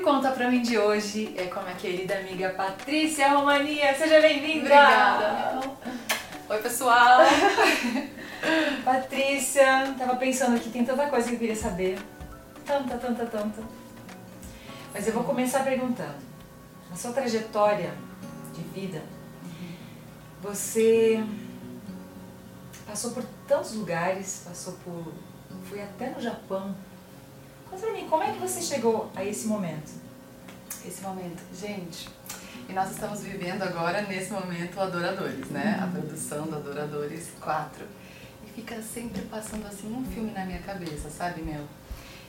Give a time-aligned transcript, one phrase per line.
[0.00, 3.94] o Conta Pra Mim de hoje é com a minha querida amiga Patrícia Romania.
[3.94, 4.60] Seja bem-vinda!
[4.60, 5.60] Obrigada.
[6.48, 7.20] Oi, pessoal!
[8.82, 11.98] Patrícia, tava pensando aqui, tem tanta coisa que eu queria saber.
[12.64, 13.62] Tanta, tanta, tanta.
[14.94, 16.16] Mas eu vou começar perguntando.
[16.88, 17.92] Na sua trajetória
[18.54, 19.02] de vida,
[20.40, 21.22] você
[22.86, 25.12] passou por tantos lugares, passou por.
[25.64, 26.74] foi até no Japão.
[27.70, 29.92] Conta pra mim, como é que você chegou a esse momento?
[30.84, 32.08] Esse momento, gente,
[32.68, 35.78] e nós estamos vivendo agora, nesse momento, o Adoradores, né?
[35.80, 37.84] A produção do Adoradores 4.
[38.44, 41.64] E fica sempre passando assim um filme na minha cabeça, sabe, meu?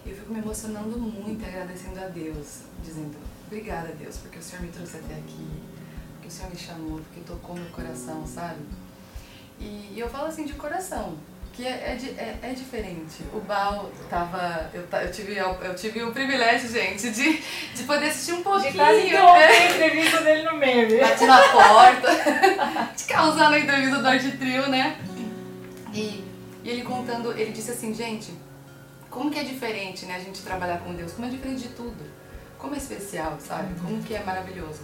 [0.06, 4.72] Eu fico me emocionando muito, agradecendo a Deus, dizendo obrigada, Deus, porque o Senhor me
[4.72, 5.48] trouxe até aqui,
[6.14, 8.62] porque o Senhor me chamou, porque tocou meu coração, sabe?
[9.60, 11.18] E, e eu falo assim de coração,
[11.54, 13.24] que é, é, é, é diferente.
[13.34, 14.70] O Bal tava.
[14.74, 17.44] Eu, eu, tive, a- eu tive o privilégio, gente, de,
[17.76, 18.72] de poder assistir um pouquinho.
[18.72, 19.18] De quase né?
[19.18, 21.00] a entrevista dele no meio, viu?
[21.02, 22.10] Bati na porta,
[22.96, 24.98] de causar na entrevista do Arte Trio, né?
[25.94, 26.24] E,
[26.64, 28.34] e ele contando, ele disse assim, gente,
[29.10, 32.02] como que é diferente, né, a gente trabalhar com Deus, como é diferente de tudo,
[32.58, 33.78] como é especial, sabe?
[33.82, 34.80] Como que é maravilhoso.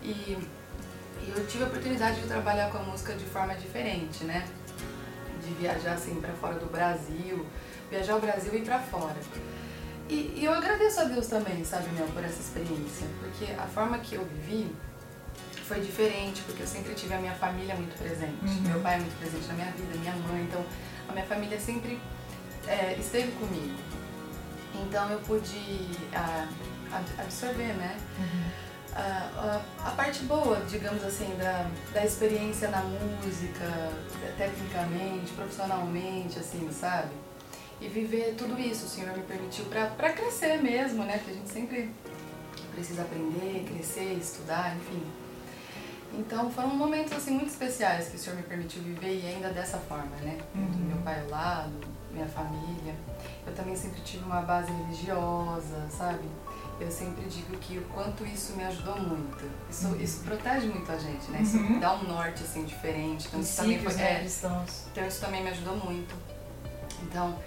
[0.00, 4.44] E, e eu tive a oportunidade de trabalhar com a música de forma diferente, né?
[5.44, 7.44] De viajar assim para fora do Brasil,
[7.90, 9.16] viajar o Brasil e ir para fora.
[10.08, 13.98] E, e eu agradeço a Deus também, sabe, Mel, por essa experiência, porque a forma
[13.98, 14.70] que eu vivi
[15.66, 18.36] foi diferente, porque eu sempre tive a minha família muito presente.
[18.44, 18.62] Uhum.
[18.70, 20.62] Meu pai é muito presente na minha vida, minha mãe, então
[21.08, 21.98] a minha família sempre
[22.66, 23.74] é, esteve comigo.
[24.74, 26.46] Então eu pude ah,
[26.92, 27.96] ab- absorver, né?
[28.94, 33.90] A, a, a parte boa, digamos assim, da, da experiência na música,
[34.36, 37.10] tecnicamente, profissionalmente, assim, sabe?
[37.80, 41.18] E viver tudo isso, o Senhor me permitiu pra crescer mesmo, né?
[41.18, 41.90] Porque a gente sempre
[42.72, 45.02] precisa aprender, crescer, estudar, enfim.
[46.14, 49.78] Então foram momentos assim muito especiais que o Senhor me permitiu viver e ainda dessa
[49.78, 50.38] forma, né?
[50.54, 51.72] Do meu pai ao lado,
[52.12, 52.94] minha família.
[53.46, 56.24] Eu também sempre tive uma base religiosa, sabe?
[56.82, 59.44] Eu sempre digo que o quanto isso me ajudou muito.
[59.70, 61.40] Isso, isso protege muito a gente, né?
[61.40, 61.78] Isso Uhum.
[61.78, 63.28] dá um norte assim diferente.
[63.28, 66.14] Então isso também foi, né, é, então isso também me ajudou muito.
[67.04, 67.38] Então,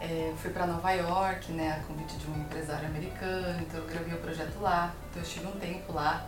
[0.00, 4.14] é, fui para Nova York, né, a convite de um empresário americano, então eu gravei
[4.14, 4.94] o projeto lá.
[5.10, 6.24] Então eu estive um tempo lá,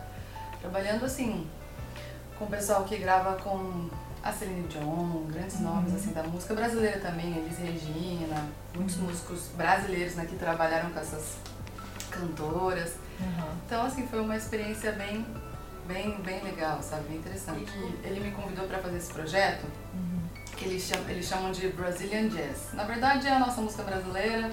[0.59, 1.47] trabalhando assim,
[2.37, 3.89] com o pessoal que grava com
[4.23, 8.45] a Celine Dion, grandes nomes assim da música brasileira também, Elis Regina,
[8.75, 11.37] muitos músicos brasileiros né, que trabalharam com essas
[12.07, 12.95] cantoras.
[13.19, 13.57] Uhum.
[13.65, 15.25] Então, assim, foi uma experiência bem,
[15.87, 17.09] bem, bem legal, sabe?
[17.09, 17.71] Bem interessante.
[17.75, 19.65] E ele me convidou para fazer esse projeto,
[20.55, 22.73] que eles chamam, eles chamam de Brazilian Jazz.
[22.73, 24.51] Na verdade, é a nossa música brasileira,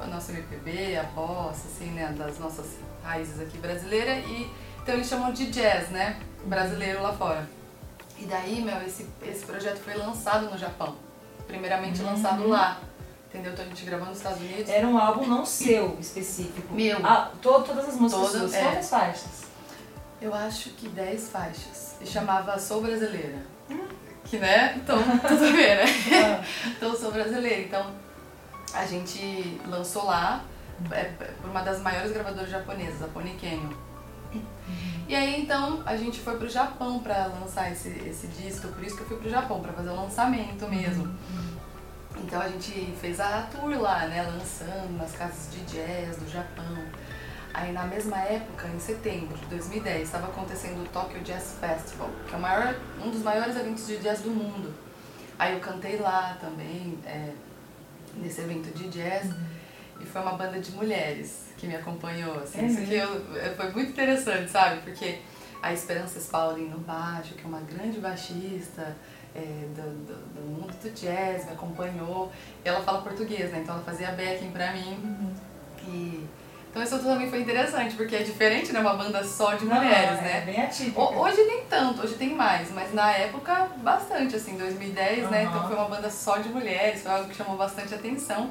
[0.00, 2.14] a nossa MPB, a bossa, assim, né?
[2.16, 2.66] Das nossas
[3.02, 4.24] raízes aqui brasileiras.
[4.26, 4.50] E,
[4.82, 6.20] então, eles chamam de jazz, né?
[6.44, 7.48] Brasileiro lá fora.
[8.18, 10.96] E daí, meu, esse, esse projeto foi lançado no Japão.
[11.46, 12.80] Primeiramente lançado lá.
[13.38, 13.52] Entendeu?
[13.52, 14.68] Então, a gente gravou nos Estados Unidos.
[14.68, 16.74] Era um álbum não seu, específico.
[16.74, 16.98] Meu.
[17.06, 18.62] Ah, to- todas as músicas Todas, é.
[18.64, 19.42] Quantas faixas?
[20.20, 21.94] Eu acho que 10 faixas.
[22.00, 23.38] E chamava Sou Brasileira.
[24.24, 24.74] Que, né?
[24.76, 25.84] Então, tudo ver, né?
[26.42, 27.62] Ah, Então, sou brasileira.
[27.62, 27.86] Então,
[28.74, 30.42] a gente lançou lá
[30.90, 31.04] é,
[31.40, 33.72] por uma das maiores gravadoras japonesas, a Pony Canyon.
[35.08, 38.68] E aí, então, a gente foi pro Japão pra lançar esse, esse disco.
[38.68, 41.08] Por isso que eu fui pro Japão, pra fazer o lançamento mesmo.
[42.22, 44.22] Então, a gente fez a tour lá, né?
[44.22, 46.76] Lançando nas casas de jazz do Japão.
[47.54, 52.34] Aí, na mesma época, em setembro de 2010, estava acontecendo o Tokyo Jazz Festival, que
[52.34, 54.72] é maior, um dos maiores eventos de jazz do mundo.
[55.38, 57.32] Aí eu cantei lá também, é,
[58.16, 59.30] nesse evento de jazz,
[60.00, 62.38] e foi uma banda de mulheres que me acompanhou.
[62.38, 64.82] Assim, É isso que eu, é, foi muito interessante, sabe?
[64.82, 65.20] Porque
[65.62, 68.96] a Esperança Spalding no baixo, que é uma grande baixista
[69.38, 72.30] é, do, do, do mundo do jazz, me acompanhou.
[72.64, 73.60] Ela fala português, né?
[73.62, 75.34] Então ela fazia backing pra mim.
[75.86, 76.26] E,
[76.70, 78.80] então isso também foi interessante, porque é diferente, né?
[78.80, 80.38] Uma banda só de mulheres, não, né?
[80.38, 80.92] É bem.
[80.94, 85.44] Ho- Hoje nem tanto, hoje tem mais, mas na época bastante, assim, 2010, né?
[85.44, 85.48] Aham.
[85.56, 88.50] Então foi uma banda só de mulheres, foi algo que chamou bastante atenção.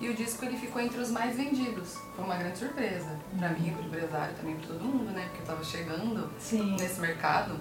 [0.00, 1.98] E o disco ele ficou entre os mais vendidos.
[2.16, 5.26] Foi uma grande surpresa pra mim, pro empresário, também pra todo mundo, né?
[5.28, 6.74] Porque eu tava chegando Sim.
[6.80, 7.54] nesse mercado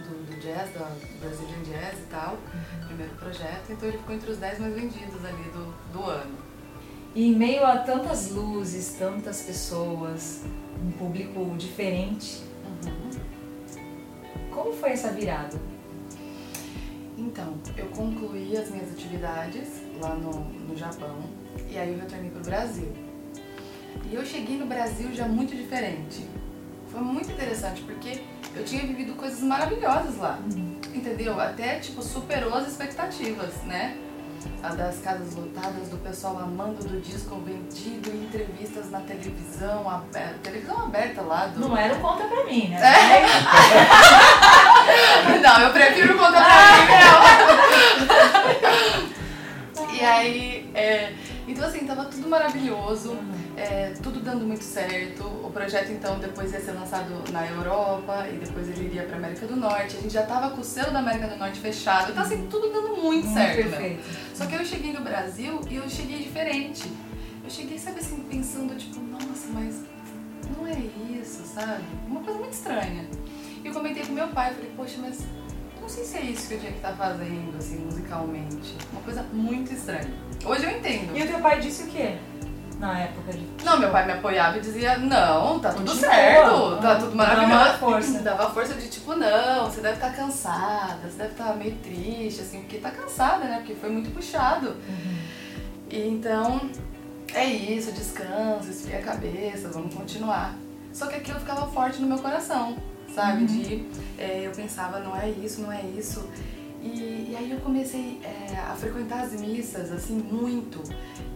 [0.00, 0.90] do, do jazz, da
[1.20, 2.38] Brazilian Jazz e tal,
[2.86, 6.38] primeiro projeto, então ele ficou entre os 10 mais vendidos ali do, do ano.
[7.14, 10.44] E em meio a tantas luzes, tantas pessoas,
[10.82, 12.42] um público diferente,
[14.50, 15.56] como foi essa virada?
[17.16, 19.68] Então, eu concluí as minhas atividades
[20.00, 21.16] lá no, no Japão
[21.70, 22.92] e aí eu retornei pro Brasil.
[24.10, 26.24] E eu cheguei no Brasil já muito diferente.
[26.88, 28.22] Foi muito interessante, porque
[28.54, 30.38] eu tinha vivido coisas maravilhosas lá.
[30.52, 30.76] Uhum.
[30.94, 31.40] Entendeu?
[31.40, 33.96] Até, tipo, superou as expectativas, né?
[34.62, 40.78] A das casas lotadas, do pessoal amando do disco vendido, entrevistas na televisão, aberta, televisão
[40.82, 41.46] aberta lá.
[41.46, 41.60] Do...
[41.60, 42.80] Não era o conta pra mim, né?
[42.80, 43.26] É?
[45.38, 46.88] Não, eu prefiro conta pra mim,
[49.98, 51.12] E aí, é...
[51.48, 53.10] então assim, tava tudo maravilhoso.
[53.10, 53.37] Uhum
[53.70, 55.24] é, tudo dando muito certo.
[55.24, 59.46] O projeto então depois ia ser lançado na Europa e depois ele iria para América
[59.46, 59.96] do Norte.
[59.96, 62.12] A gente já tava com o selo da América do Norte fechado.
[62.12, 63.68] Então assim, tudo dando muito, muito certo.
[63.68, 64.04] Perfeito.
[64.34, 66.90] Só que eu cheguei no Brasil e eu cheguei diferente.
[67.44, 69.82] Eu cheguei, sabe assim, pensando tipo, nossa, mas
[70.56, 70.78] não é
[71.20, 71.84] isso, sabe?
[72.06, 73.06] Uma coisa muito estranha.
[73.62, 75.20] E eu comentei com meu pai, falei, poxa, mas
[75.80, 78.76] não sei se é isso que eu tinha que estar tá fazendo, assim, musicalmente.
[78.92, 80.12] Uma coisa muito estranha.
[80.44, 81.16] Hoje eu entendo.
[81.16, 82.18] E o teu pai disse o quê?
[82.78, 83.64] Na época de.
[83.64, 86.10] Não, meu pai me apoiava e dizia, não, tá tudo Continua.
[86.10, 87.50] certo, tá tudo maravilhoso.
[87.50, 88.18] Dava força.
[88.22, 91.74] Dava força de tipo, não, você deve estar tá cansada, você deve estar tá meio
[91.76, 93.56] triste, assim, porque tá cansada, né?
[93.58, 94.68] Porque foi muito puxado.
[94.68, 95.18] Uhum.
[95.90, 96.70] E então,
[97.34, 100.54] é isso, descansa, esfria a cabeça, vamos continuar.
[100.92, 102.76] Só que aquilo ficava forte no meu coração,
[103.14, 103.40] sabe?
[103.40, 103.46] Uhum.
[103.46, 103.86] De
[104.18, 106.28] é, eu pensava, não é isso, não é isso.
[106.80, 110.80] E, e aí eu comecei é, a frequentar as missas, assim, muito.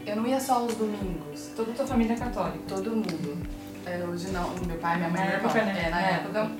[0.05, 1.51] Eu não ia só aos domingos.
[1.55, 2.59] Toda a tua família é católica?
[2.69, 3.47] Todo mundo.
[3.87, 5.51] É, hoje não, meu pai, minha mãe, na meu irmão.
[5.51, 5.85] Época, né?
[5.87, 6.15] É, na é.
[6.15, 6.51] época,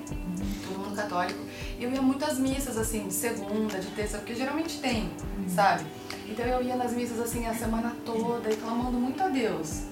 [0.67, 1.41] todo mundo católico.
[1.79, 5.49] E eu ia muitas missas, assim, de segunda, de terça, porque geralmente tem, uhum.
[5.49, 5.85] sabe?
[6.29, 9.83] Então eu ia nas missas, assim, a semana toda e clamando muito a Deus.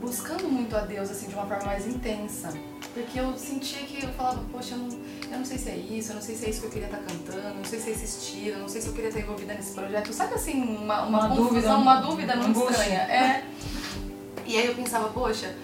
[0.00, 2.52] Buscando muito a Deus, assim, de uma forma mais intensa.
[2.94, 4.88] Porque eu sentia que eu falava, poxa, eu não,
[5.30, 6.88] eu não sei se é isso, eu não sei se é isso que eu queria
[6.88, 9.08] estar cantando, eu não sei se é esse estilo, eu não sei se eu queria
[9.08, 10.12] estar envolvida nesse projeto.
[10.12, 12.98] Sabe assim, uma, uma, uma confusão, dúvida, uma dúvida muito estranha.
[12.98, 13.44] É.
[14.44, 15.54] E aí eu pensava, poxa,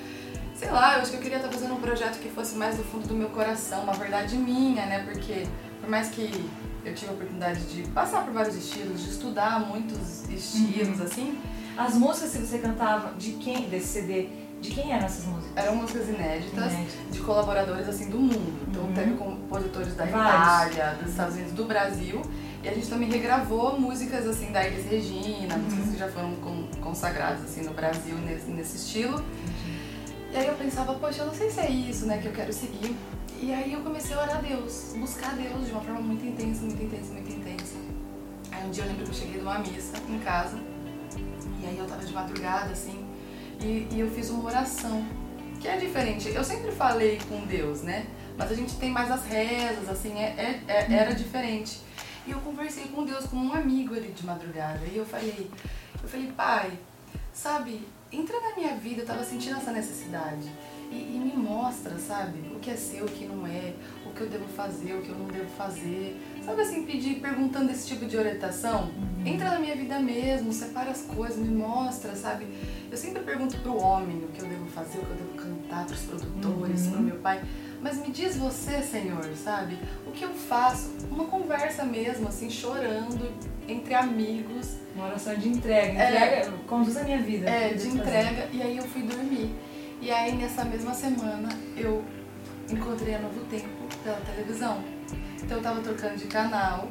[0.54, 2.84] sei lá, eu acho que eu queria estar fazendo um projeto que fosse mais do
[2.84, 5.04] fundo do meu coração, uma verdade minha, né?
[5.04, 5.46] Porque
[5.80, 6.48] por mais que
[6.84, 11.04] eu tive a oportunidade de passar por vários estilos, de estudar muitos estilos, uhum.
[11.04, 11.38] assim.
[11.76, 14.28] As músicas que você cantava, de quem desse CD?
[14.60, 15.56] De quem eram essas músicas?
[15.56, 16.72] Eram músicas inéditas
[17.10, 18.66] de colaboradores assim do mundo.
[18.68, 18.92] Então uhum.
[18.92, 20.74] teve compositores da Vários.
[20.74, 22.22] Itália, dos Estados Unidos, do Brasil.
[22.62, 25.62] E a gente também regravou músicas assim da Elis Regina, uhum.
[25.62, 26.34] músicas que já foram
[26.80, 29.24] consagradas assim no Brasil nesse, nesse estilo.
[30.32, 32.52] E aí eu pensava, poxa, eu não sei se é isso, né, que eu quero
[32.52, 32.94] seguir.
[33.40, 36.26] E aí eu comecei a orar a Deus, buscar a Deus de uma forma muito
[36.26, 37.76] intensa, muito intensa, muito intensa.
[38.50, 40.58] Aí um dia eu lembro que eu cheguei numa missa em casa.
[41.60, 43.07] E aí eu tava de madrugada, assim,
[43.60, 45.04] e, e eu fiz uma oração,
[45.60, 46.28] que é diferente.
[46.28, 48.06] Eu sempre falei com Deus, né?
[48.36, 51.80] Mas a gente tem mais as rezas, assim, é, é, é, era diferente.
[52.26, 54.80] E eu conversei com Deus, com um amigo ali de madrugada.
[54.86, 55.50] E eu falei,
[56.00, 56.78] eu falei, pai,
[57.32, 60.48] sabe, entra na minha vida, eu tava sentindo essa necessidade.
[60.90, 63.74] E, e, me mostra, sabe, o que é seu, o que não é,
[64.06, 66.16] o que eu devo fazer, o que eu não devo fazer.
[66.48, 68.84] Sabe assim, pedir, perguntando esse tipo de orientação?
[68.84, 69.26] Uhum.
[69.26, 72.46] Entra na minha vida mesmo, separa as coisas, me mostra, sabe?
[72.90, 75.84] Eu sempre pergunto pro homem o que eu devo fazer, o que eu devo cantar
[75.84, 76.92] pros produtores, uhum.
[76.92, 77.42] pro meu pai.
[77.82, 79.78] Mas me diz você, Senhor, sabe?
[80.06, 80.90] O que eu faço?
[81.10, 83.30] Uma conversa mesmo, assim, chorando
[83.68, 84.76] entre amigos.
[84.96, 86.02] Uma oração de entrega.
[86.02, 86.08] É.
[86.08, 87.48] Entrega é, conduz a minha vida.
[87.48, 88.42] É, de entrega.
[88.42, 88.48] Fazer.
[88.54, 89.54] E aí eu fui dormir.
[90.00, 92.02] E aí nessa mesma semana eu
[92.70, 93.68] encontrei a Novo Tempo
[94.02, 94.97] pela televisão.
[95.42, 96.88] Então eu tava trocando de canal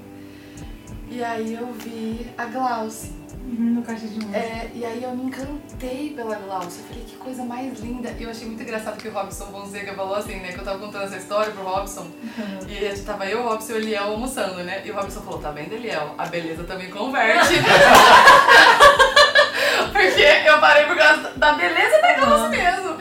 [1.09, 3.15] e aí eu vi a Glauce.
[3.47, 4.38] Uhum, no caixa de música.
[4.38, 6.79] É, e aí eu me encantei pela Glauce.
[6.79, 8.13] Eu falei, que coisa mais linda.
[8.19, 10.51] E eu achei muito engraçado que o Robson Fonseca falou assim, né?
[10.51, 12.01] Que eu tava contando essa história pro Robson.
[12.01, 12.67] Uhum.
[12.67, 14.81] E a gente tava eu, o Robson e o Eliel almoçando, né?
[14.83, 16.13] E o Robson falou, tá vendo, Eliel?
[16.17, 17.53] A beleza também converte.
[19.93, 22.97] Porque eu parei por causa da beleza da Glauce mesmo.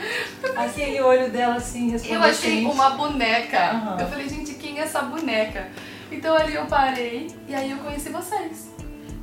[0.55, 3.73] Aquele olho dela assim, Eu achei uma boneca.
[3.73, 3.99] Uhum.
[3.99, 4.46] Eu falei, gente,
[4.77, 5.69] quem é essa boneca?
[6.11, 8.69] Então ali eu parei e aí eu conheci vocês.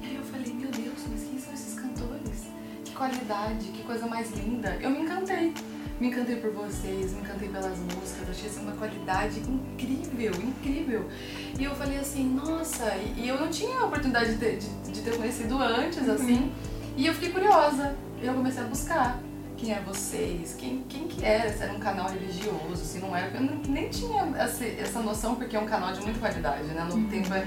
[0.02, 2.48] E aí eu falei, meu Deus, mas quem são esses cantores?
[2.84, 4.76] Que qualidade, que coisa mais linda.
[4.80, 5.54] Eu me encantei.
[6.00, 11.08] Me encantei por vocês, me encantei pelas músicas, achei assim, uma qualidade incrível, incrível.
[11.56, 15.02] E eu falei assim, nossa, e, eu não tinha a oportunidade de ter, de, de
[15.02, 16.14] ter conhecido antes, uhum.
[16.14, 16.52] assim.
[16.96, 17.96] E eu fiquei curiosa.
[18.20, 19.20] E eu comecei a buscar
[19.64, 23.34] quem é vocês, quem, quem que era, se era um canal religioso, se não era.
[23.34, 26.84] Eu nem tinha essa, essa noção, porque é um canal de muita qualidade, né?
[26.84, 27.08] No uhum.
[27.08, 27.46] tempo é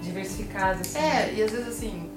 [0.00, 0.98] diversificado, assim.
[0.98, 2.10] É, e às vezes assim,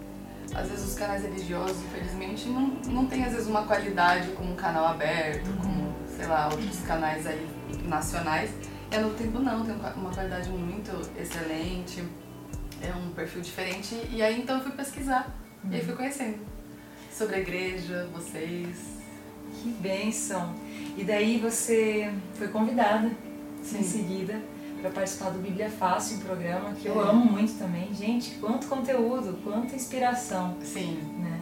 [0.54, 4.56] às vezes os canais religiosos, infelizmente, não, não tem às vezes uma qualidade como um
[4.56, 5.58] canal aberto, uhum.
[5.58, 7.46] como, sei lá, outros canais aí
[7.84, 8.52] nacionais.
[8.90, 12.02] E no tempo não, tem uma qualidade muito excelente,
[12.82, 14.00] é um perfil diferente.
[14.10, 15.72] E aí então eu fui pesquisar, uhum.
[15.72, 16.40] e aí fui conhecendo
[17.12, 19.05] sobre a igreja, vocês,
[19.62, 20.54] Que bênção!
[20.98, 23.12] E daí você foi convidada
[23.62, 23.80] Sim.
[23.80, 24.42] em seguida
[24.82, 27.10] para participar do Bíblia Fácil, um programa que eu é.
[27.10, 27.94] amo muito também.
[27.94, 30.56] Gente, quanto conteúdo, quanta inspiração.
[30.62, 31.00] Sim.
[31.20, 31.42] Né?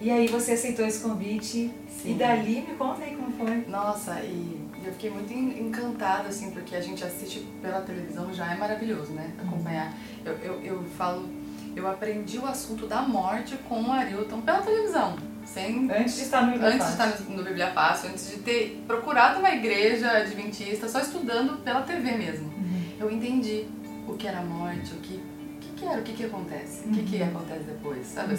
[0.00, 2.12] E aí você aceitou esse convite Sim.
[2.12, 3.64] e dali me conta aí como foi.
[3.66, 8.56] Nossa, e eu fiquei muito encantada, assim, porque a gente assiste pela televisão já é
[8.56, 9.32] maravilhoso, né?
[9.38, 9.94] Acompanhar.
[10.24, 11.26] Eu, eu, eu falo,
[11.74, 15.16] eu aprendi o assunto da morte com o Arilton pela televisão.
[15.44, 17.06] Sem, antes de estar no Bíblia Antes Fácil.
[17.06, 21.82] de estar no, Bíblia Fácil, antes de ter procurado uma igreja adventista, só estudando pela
[21.82, 22.46] TV mesmo.
[22.46, 22.84] Uhum.
[22.98, 23.66] Eu entendi
[24.08, 26.92] o que era morte, o que, o que, que era, o que, que acontece, uhum.
[26.92, 27.28] o que, que uhum.
[27.28, 28.38] acontece depois, sabe uhum.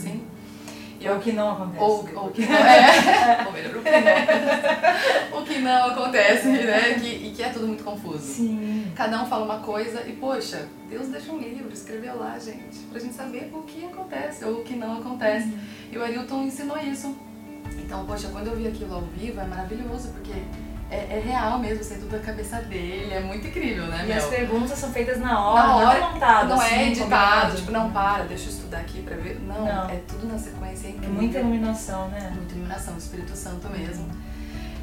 [1.10, 1.84] Ou o que não acontece.
[1.84, 3.44] Ou, ou que não é.
[3.46, 5.40] ou melhor, o que não.
[5.40, 6.94] o que não acontece, né?
[7.00, 8.20] Que, e que é tudo muito confuso.
[8.20, 8.92] Sim.
[8.96, 13.00] Cada um fala uma coisa e, poxa, Deus deixa um livro, escreveu lá, gente, pra
[13.00, 15.48] gente saber o que acontece ou o que não acontece.
[15.48, 15.60] Uhum.
[15.92, 17.16] E o Arilton ensinou isso.
[17.78, 20.34] Então, poxa, quando eu vi aquilo ao vivo é maravilhoso, porque
[20.90, 24.06] é, é, real mesmo, sei tudo da cabeça dele, é muito incrível, né?
[24.08, 27.56] E as perguntas são feitas na hora, na hora não montado, Não assim, é editado,
[27.56, 29.40] tipo, não para, deixa eu estudar aqui pra ver.
[29.42, 29.90] Não, não.
[29.90, 31.10] é tudo na sequência, é incrível.
[31.10, 32.32] É muita iluminação, né?
[32.36, 34.08] Muita iluminação, Espírito Santo mesmo.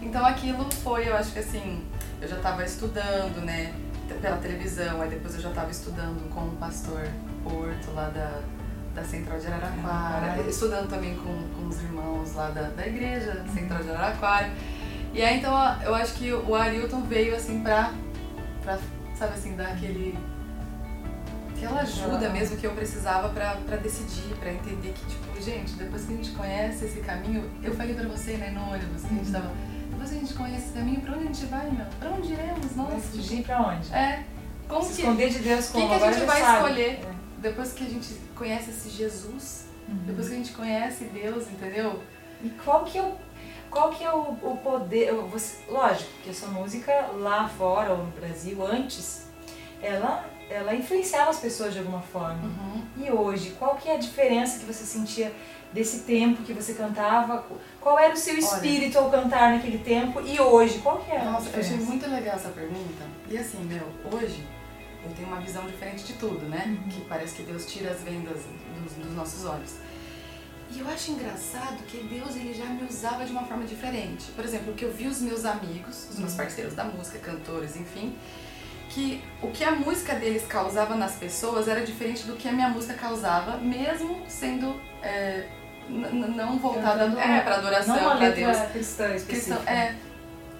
[0.02, 1.84] Então aquilo foi, eu acho que assim,
[2.20, 3.72] eu já estava estudando, né,
[4.20, 7.06] pela televisão, aí depois eu já estava estudando com o pastor
[7.44, 8.40] Porto lá da,
[8.94, 13.44] da Central de Araraquara, ah, estudando também com, com os irmãos lá da, da igreja
[13.54, 14.50] Central de Araraquara.
[15.12, 15.52] E aí então
[15.82, 17.92] eu acho que o Arilton veio assim pra,
[18.62, 18.78] pra
[19.22, 20.18] sabe assim, dar aquele.
[21.56, 26.04] aquela ajuda mesmo que eu precisava pra, pra decidir, pra entender que, tipo, gente, depois
[26.04, 29.16] que a gente conhece esse caminho, eu falei pra você, né, no ônibus, que a
[29.18, 29.32] gente uhum.
[29.32, 29.52] tava.
[29.90, 31.86] Depois que a gente conhece esse caminho, pra onde a gente vai, meu?
[32.00, 32.76] Pra onde iremos?
[32.76, 32.98] Nossa.
[32.98, 33.94] Fugir pra onde?
[33.94, 34.24] É.
[34.66, 35.86] Como Se que, esconder de Deus como?
[35.86, 36.56] O que, que a gente vai sabe.
[36.56, 36.90] escolher?
[36.90, 37.12] É.
[37.38, 39.98] Depois que a gente conhece esse Jesus, uhum.
[40.06, 42.00] depois que a gente conhece Deus, entendeu?
[42.42, 43.14] E qual que é o
[43.72, 45.12] qual que é o, o poder.
[45.14, 49.26] Você, lógico que essa música lá fora, ou no Brasil, antes,
[49.82, 52.44] ela, ela influenciava as pessoas de alguma forma.
[52.44, 52.82] Uhum.
[52.98, 55.32] E hoje, qual que é a diferença que você sentia
[55.72, 57.44] desse tempo que você cantava?
[57.80, 60.78] Qual era o seu espírito Olha, ao cantar naquele tempo e hoje?
[60.80, 63.02] Qual que é Nossa, eu achei muito legal essa pergunta.
[63.26, 64.46] E assim, meu, hoje
[65.02, 66.64] eu tenho uma visão diferente de tudo, né?
[66.66, 66.88] Uhum.
[66.90, 68.42] Que parece que Deus tira as vendas
[68.82, 69.76] dos, dos nossos olhos.
[70.74, 74.30] E eu acho engraçado que Deus ele já me usava de uma forma diferente.
[74.34, 76.36] Por exemplo, que eu vi os meus amigos, os meus uhum.
[76.38, 78.16] parceiros da música, cantores, enfim,
[78.88, 82.68] que o que a música deles causava nas pessoas era diferente do que a minha
[82.68, 85.46] música causava, mesmo sendo é,
[85.88, 88.56] não voltada é, para adoração, para Deus.
[88.72, 89.18] cristã.
[89.26, 89.94] Cristão, é.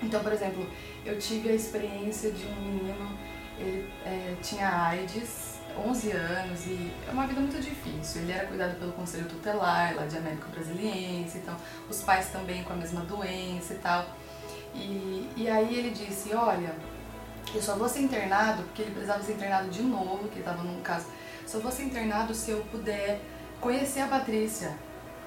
[0.03, 0.69] Então, por exemplo,
[1.07, 3.19] eu tive a experiência de um menino,
[3.59, 8.23] ele é, tinha AIDS, 11 anos e é uma vida muito difícil.
[8.23, 11.57] Ele era cuidado pelo conselho tutelar lá de Américo Brasiliense, então
[11.89, 14.07] os pais também com a mesma doença e tal.
[14.75, 16.75] E, e aí ele disse, olha,
[17.55, 20.81] eu só vou ser internado, porque ele precisava ser internado de novo, que estava num
[20.81, 21.07] caso,
[21.47, 23.21] só vou ser internado se eu puder
[23.61, 24.77] conhecer a Patrícia.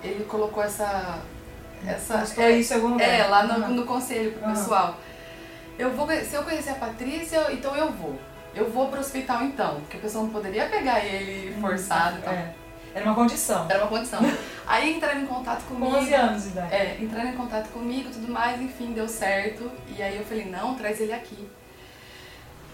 [0.03, 1.19] Ele colocou essa...
[1.85, 3.07] essa é, isso em algum lugar.
[3.07, 4.97] É, lá no, no conselho pro pessoal.
[5.77, 8.17] Eu vou, se eu conhecer a Patrícia, então eu vou
[8.55, 12.17] eu vou pro hospital então, porque a pessoa não poderia pegar ele forçado.
[12.19, 12.33] Então.
[12.33, 12.53] É.
[12.95, 13.67] Era uma condição.
[13.69, 14.21] Era uma condição.
[14.65, 15.91] Aí entraram em contato comigo.
[15.91, 16.73] Com 11 anos de idade.
[16.73, 19.69] É, entraram em contato comigo tudo mais, enfim, deu certo.
[19.95, 21.47] E aí eu falei, não, traz ele aqui.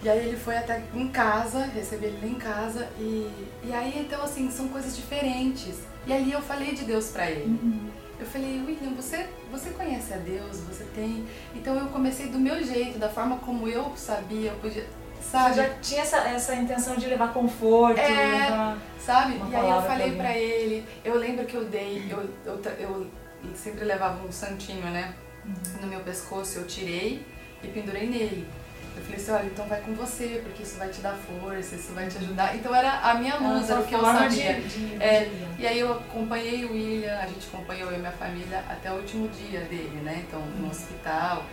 [0.02, 2.88] E aí ele foi até em casa, recebi ele em casa.
[2.98, 3.30] E,
[3.64, 5.80] e aí, então, assim, são coisas diferentes.
[6.06, 7.44] E ali eu falei de Deus pra ele.
[7.44, 7.90] Uhum.
[8.18, 11.26] Eu falei, William, você, você conhece a Deus, você tem.
[11.54, 14.86] Então eu comecei do meu jeito, da forma como eu sabia, eu podia
[15.22, 15.54] sabe?
[15.54, 19.40] Você já tinha essa, essa intenção de levar conforto, é, levar sabe?
[19.50, 23.10] E aí eu falei pra ele, eu lembro que eu dei, eu, eu, eu
[23.54, 25.14] sempre levava um santinho, né?
[25.44, 25.82] Uhum.
[25.82, 27.24] No meu pescoço, eu tirei
[27.62, 28.46] e pendurei nele.
[28.94, 31.92] Eu falei assim, olha, então vai com você, porque isso vai te dar força, isso
[31.94, 32.54] vai te ajudar.
[32.54, 34.60] Então era a minha luz, era o que eu sabia.
[34.60, 38.12] De, de, é, e aí eu acompanhei o William, a gente acompanhou eu e minha
[38.12, 40.22] família até o último dia dele, né?
[40.28, 40.70] Então, no uhum.
[40.70, 41.44] hospital.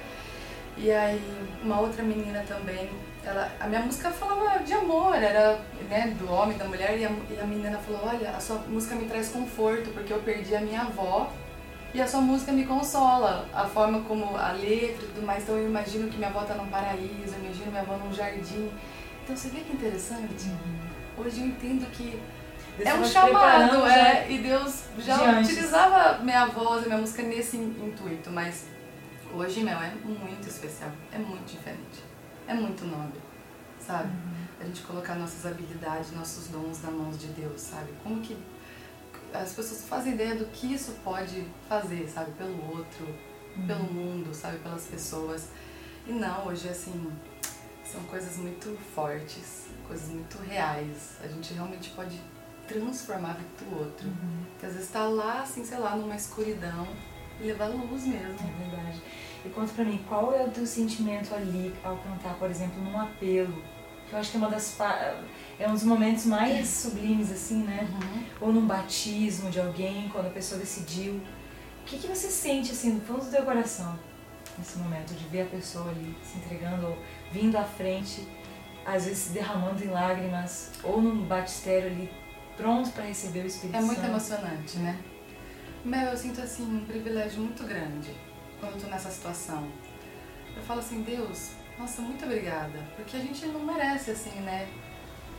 [0.78, 1.22] E aí
[1.64, 2.90] uma outra menina também
[3.26, 5.60] ela, a minha música falava de amor, era
[5.90, 8.96] né, do homem, da mulher, e a, e a menina falou, olha, a sua música
[8.96, 11.32] me traz conforto, porque eu perdi a minha avó,
[11.94, 15.58] e a sua música me consola, a forma como a letra e tudo mais, então
[15.58, 18.72] eu imagino que minha avó está num paraíso, eu imagino minha avó num jardim.
[19.24, 20.46] Então você vê que interessante?
[20.46, 21.26] Uhum.
[21.26, 22.22] Hoje eu entendo que
[22.78, 25.52] Deus é um chamado, é, e Deus já diante.
[25.52, 28.68] utilizava minha voz minha música nesse intuito, mas
[29.34, 32.09] hoje, meu, é muito especial, é muito diferente
[32.50, 33.20] é muito nobre,
[33.80, 34.10] sabe?
[34.10, 34.48] Uhum.
[34.60, 37.94] A gente colocar nossas habilidades, nossos dons na mãos de Deus, sabe?
[38.04, 38.36] Como que
[39.34, 42.32] as pessoas fazem ideia do que isso pode fazer, sabe?
[42.32, 43.06] Pelo outro.
[43.56, 43.68] uhum.
[43.68, 45.50] pelo mundo, sabe, pelas pessoas.
[46.08, 47.12] E não, hoje assim,
[47.84, 51.18] são coisas muito fortes, coisas muito reais.
[51.24, 52.20] A gente realmente pode
[52.68, 54.08] transformar a vida do outro.
[54.08, 54.46] Uhum.
[54.60, 56.88] Que às vezes está lá, assim, sei lá, numa escuridão
[57.40, 58.38] e levar luz mesmo.
[58.40, 59.02] É verdade.
[59.46, 63.00] E conta pra mim, qual é o teu sentimento ali ao cantar, por exemplo, num
[63.00, 63.64] apelo?
[64.08, 64.78] Que eu acho que é uma das
[65.58, 67.88] é um dos momentos mais sublimes, assim, né?
[67.90, 68.24] Uhum.
[68.42, 71.22] Ou num batismo de alguém, quando a pessoa decidiu.
[71.82, 73.98] O que, que você sente, assim, no fundo do teu coração,
[74.58, 76.98] nesse momento, de ver a pessoa ali se entregando, ou
[77.32, 78.28] vindo à frente,
[78.86, 82.12] às vezes se derramando em lágrimas, ou num batistério ali,
[82.58, 83.84] pronto para receber o Espírito Santo?
[83.84, 85.00] É muito emocionante, né?
[85.86, 88.29] Meu, eu sinto, assim, um privilégio muito grande
[88.60, 89.68] quando eu tô nessa situação.
[90.56, 92.80] Eu falo assim, Deus, nossa, muito obrigada.
[92.96, 94.68] Porque a gente não merece, assim, né?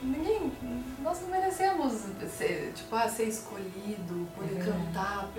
[0.02, 0.50] Ninguém,
[1.02, 1.92] nós não merecemos
[2.30, 5.30] ser, tipo, ah, ser escolhido, poder é cantar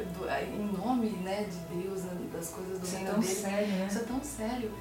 [0.43, 3.35] em nome né, de Deus, né, das coisas do isso é reino é tão dele.
[3.35, 3.87] Sério, né?
[3.89, 4.71] Isso é tão sério.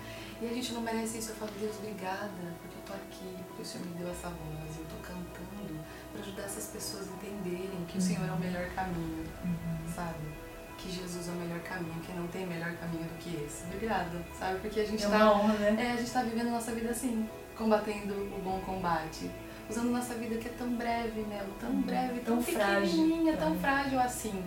[0.42, 1.30] E a gente não merece isso.
[1.30, 2.30] Eu falo, Deus, obrigada,
[2.60, 5.80] porque eu tô aqui, porque o Senhor me deu essa voz, eu tô cantando
[6.12, 9.94] para ajudar essas pessoas a entenderem que o Senhor é o melhor caminho, uhum.
[9.94, 10.49] sabe?
[10.80, 13.64] Que Jesus é o melhor caminho, que não tem melhor caminho do que esse.
[13.64, 14.58] Obrigada, sabe?
[14.60, 15.32] Porque a gente é tá.
[15.32, 15.76] Honra, né?
[15.78, 19.30] É, a gente tá vivendo a nossa vida assim, combatendo o bom combate.
[19.68, 21.46] Usando nossa vida que é tão breve, né?
[21.60, 21.82] Tão uhum.
[21.82, 23.36] breve, tão, tão frágil.
[23.38, 24.44] tão frágil assim.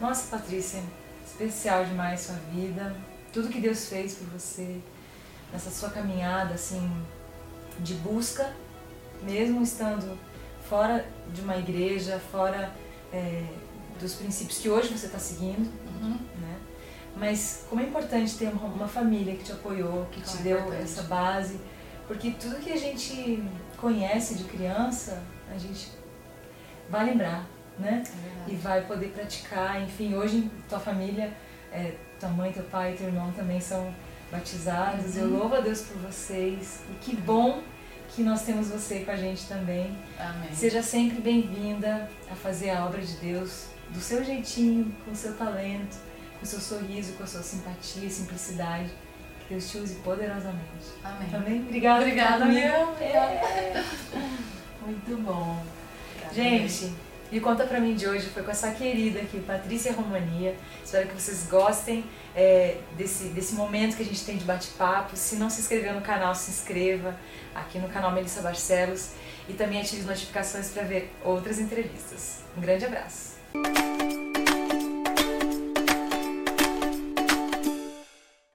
[0.00, 0.82] Nossa, Patrícia,
[1.24, 2.94] especial demais sua vida.
[3.32, 4.80] Tudo que Deus fez por você,
[5.52, 6.90] nessa sua caminhada, assim,
[7.78, 8.54] de busca,
[9.22, 10.18] mesmo estando
[10.68, 12.72] fora de uma igreja, fora
[13.12, 13.44] é,
[14.00, 16.18] dos princípios que hoje você está seguindo, uhum.
[16.40, 16.58] né?
[17.16, 20.58] Mas como é importante ter uma, uma família que te apoiou, que te é deu
[20.58, 20.82] importante.
[20.82, 21.60] essa base,
[22.06, 23.42] porque tudo que a gente
[23.76, 25.22] conhece de criança,
[25.52, 25.90] a gente
[26.88, 27.46] vai lembrar,
[27.78, 28.02] né?
[28.46, 29.82] É e vai poder praticar.
[29.82, 31.32] Enfim, hoje tua família,
[31.72, 33.92] é, tua mãe, teu pai, teu irmão também são
[34.30, 35.16] batizados.
[35.16, 35.22] Uhum.
[35.22, 36.80] Eu louvo a Deus por vocês.
[36.90, 37.62] E que bom
[38.10, 39.96] que nós temos você com a gente também.
[40.18, 40.54] Amém.
[40.54, 45.34] Seja sempre bem-vinda a fazer a obra de Deus do seu jeitinho, com o seu
[45.34, 45.96] talento,
[46.38, 48.90] com o seu sorriso, com a sua simpatia, simplicidade.
[49.40, 50.86] Que Deus te use poderosamente.
[51.04, 51.30] Amém.
[51.30, 51.60] Também?
[51.62, 52.02] Obrigada.
[52.02, 52.44] Obrigada.
[53.00, 53.84] É.
[54.84, 55.62] Muito bom.
[56.12, 56.92] Obrigada, Gente,
[57.30, 60.56] e conta pra mim de hoje foi com essa querida aqui, Patrícia Romania.
[60.84, 65.16] Espero que vocês gostem é, desse, desse momento que a gente tem de bate-papo.
[65.16, 67.16] Se não se inscreveu no canal, se inscreva
[67.54, 69.10] aqui no canal Melissa Barcelos
[69.48, 72.40] e também ative as notificações para ver outras entrevistas.
[72.56, 73.35] Um grande abraço!
[73.54, 74.25] Música